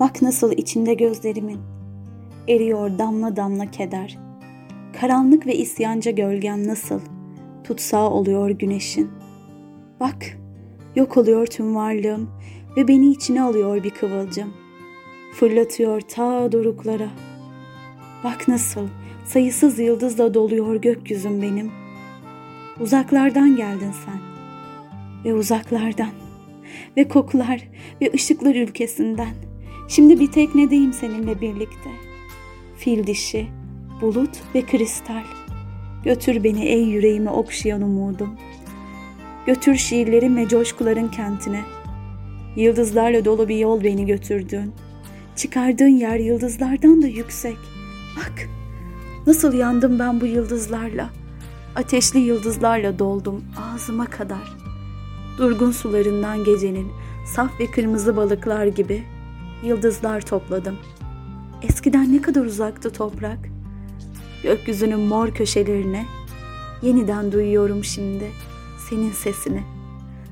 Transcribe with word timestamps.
Bak 0.00 0.22
nasıl 0.22 0.52
içinde 0.52 0.94
gözlerimin 0.94 1.60
eriyor 2.48 2.98
damla 2.98 3.36
damla 3.36 3.70
keder. 3.70 4.18
Karanlık 5.00 5.46
ve 5.46 5.54
isyanca 5.54 6.10
gölgem 6.10 6.66
nasıl 6.66 7.00
tutsağı 7.64 8.10
oluyor 8.10 8.50
güneşin. 8.50 9.10
Bak 10.00 10.38
yok 10.96 11.16
oluyor 11.16 11.46
tüm 11.46 11.76
varlığım 11.76 12.30
ve 12.76 12.88
beni 12.88 13.10
içine 13.10 13.42
alıyor 13.42 13.82
bir 13.82 13.90
kıvılcım. 13.90 14.54
Fırlatıyor 15.34 16.00
ta 16.00 16.52
doruklara. 16.52 17.08
Bak 18.24 18.48
nasıl 18.48 18.88
sayısız 19.24 19.78
yıldızla 19.78 20.34
doluyor 20.34 20.76
gökyüzüm 20.76 21.42
benim. 21.42 21.70
Uzaklardan 22.80 23.56
geldin 23.56 23.92
sen 24.04 24.20
ve 25.24 25.34
uzaklardan 25.34 26.10
ve 26.96 27.08
kokular 27.08 27.68
ve 28.00 28.10
ışıklar 28.14 28.54
ülkesinden. 28.54 29.34
Şimdi 29.88 30.20
bir 30.20 30.32
teknedeyim 30.32 30.92
seninle 30.92 31.40
birlikte. 31.40 31.90
Fil 32.76 33.06
dişi, 33.06 33.46
bulut 34.00 34.30
ve 34.54 34.62
kristal. 34.62 35.22
Götür 36.04 36.44
beni 36.44 36.64
ey 36.64 36.82
yüreğimi 36.82 37.30
okşayan 37.30 37.82
umudum. 37.82 38.30
Götür 39.46 39.76
şiirlerin 39.76 40.36
ve 40.36 40.48
coşkuların 40.48 41.10
kentine. 41.10 41.62
Yıldızlarla 42.56 43.24
dolu 43.24 43.48
bir 43.48 43.56
yol 43.56 43.84
beni 43.84 44.06
götürdün. 44.06 44.72
Çıkardığın 45.36 45.86
yer 45.86 46.18
yıldızlardan 46.18 47.02
da 47.02 47.06
yüksek. 47.06 47.56
Bak, 48.16 48.48
nasıl 49.26 49.54
yandım 49.54 49.98
ben 49.98 50.20
bu 50.20 50.26
yıldızlarla. 50.26 51.10
Ateşli 51.76 52.18
yıldızlarla 52.18 52.98
doldum 52.98 53.44
ağzıma 53.60 54.06
kadar. 54.06 54.56
Durgun 55.38 55.70
sularından 55.70 56.44
gecenin 56.44 56.88
saf 57.26 57.60
ve 57.60 57.70
kırmızı 57.70 58.16
balıklar 58.16 58.66
gibi 58.66 59.02
yıldızlar 59.62 60.20
topladım. 60.20 60.76
Eskiden 61.62 62.12
ne 62.12 62.22
kadar 62.22 62.44
uzaktı 62.44 62.92
toprak. 62.92 63.38
Gökyüzünün 64.42 65.00
mor 65.00 65.28
köşelerine 65.28 66.06
yeniden 66.82 67.32
duyuyorum 67.32 67.84
şimdi 67.84 68.30
senin 68.90 69.12
sesini. 69.12 69.62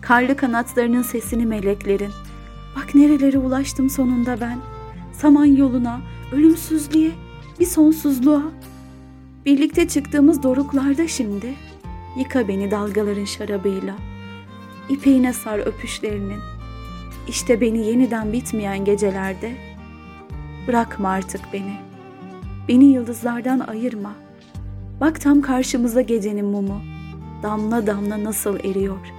Karlı 0.00 0.36
kanatlarının 0.36 1.02
sesini 1.02 1.46
meleklerin. 1.46 2.10
Bak 2.76 2.94
nerelere 2.94 3.38
ulaştım 3.38 3.90
sonunda 3.90 4.40
ben. 4.40 4.58
Saman 5.12 5.44
yoluna, 5.44 6.00
ölümsüzlüğe, 6.32 7.10
bir 7.60 7.66
sonsuzluğa. 7.66 8.42
Birlikte 9.44 9.88
çıktığımız 9.88 10.42
doruklarda 10.42 11.08
şimdi. 11.08 11.54
Yıka 12.18 12.48
beni 12.48 12.70
dalgaların 12.70 13.24
şarabıyla. 13.24 13.94
İpeğine 14.88 15.32
sar 15.32 15.58
öpüşlerinin. 15.58 16.55
İşte 17.28 17.60
beni 17.60 17.86
yeniden 17.86 18.32
bitmeyen 18.32 18.84
gecelerde. 18.84 19.52
Bırakma 20.68 21.08
artık 21.08 21.40
beni. 21.52 21.76
Beni 22.68 22.84
yıldızlardan 22.84 23.60
ayırma. 23.60 24.12
Bak 25.00 25.20
tam 25.20 25.40
karşımızda 25.42 26.00
gecenin 26.00 26.46
mumu. 26.46 26.80
Damla 27.42 27.86
damla 27.86 28.24
nasıl 28.24 28.56
eriyor. 28.58 29.12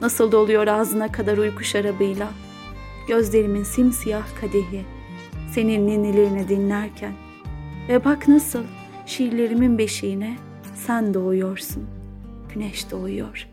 Nasıl 0.00 0.32
doluyor 0.32 0.66
ağzına 0.66 1.12
kadar 1.12 1.38
uyku 1.38 1.64
şarabıyla. 1.64 2.28
Gözlerimin 3.08 3.64
simsiyah 3.64 4.26
kadehi. 4.40 4.84
Senin 5.54 5.86
ninnilerini 5.86 6.48
dinlerken. 6.48 7.12
Ve 7.88 8.04
bak 8.04 8.28
nasıl 8.28 8.62
şiirlerimin 9.06 9.78
beşiğine 9.78 10.36
sen 10.74 11.14
doğuyorsun. 11.14 11.86
Güneş 12.54 12.90
doğuyor.'' 12.90 13.51